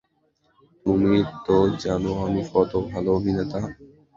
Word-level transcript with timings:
তুমি 0.85 1.13
তো 1.45 1.55
জানো 1.83 2.11
আমি 2.25 2.41
কত 2.53 2.71
ভালো 2.89 3.09
অভিনেতা। 3.17 3.59